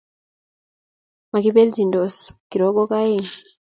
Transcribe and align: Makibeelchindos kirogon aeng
Makibeelchindos 1.31 2.15
kirogon 2.49 2.91
aeng 3.01 3.29